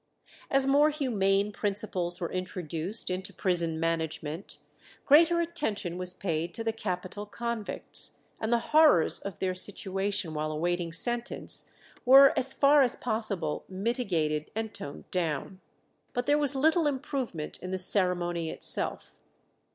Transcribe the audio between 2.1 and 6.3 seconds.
were introduced into prison management, greater attention was